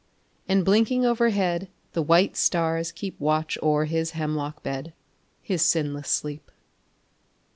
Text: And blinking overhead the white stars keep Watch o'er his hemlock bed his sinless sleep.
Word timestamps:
And 0.49 0.65
blinking 0.65 1.05
overhead 1.05 1.69
the 1.93 2.01
white 2.01 2.35
stars 2.35 2.91
keep 2.91 3.19
Watch 3.19 3.55
o'er 3.61 3.85
his 3.85 4.13
hemlock 4.17 4.63
bed 4.63 4.93
his 5.43 5.61
sinless 5.61 6.09
sleep. 6.09 6.49